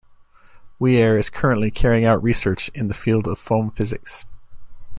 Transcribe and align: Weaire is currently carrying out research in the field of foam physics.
Weaire 0.79 1.15
is 1.15 1.29
currently 1.29 1.69
carrying 1.69 2.05
out 2.05 2.23
research 2.23 2.71
in 2.73 2.87
the 2.87 2.95
field 2.95 3.27
of 3.27 3.37
foam 3.37 3.69
physics. 3.69 4.25